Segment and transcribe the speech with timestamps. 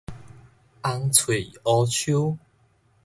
[0.81, 2.39] 紅喙烏鶖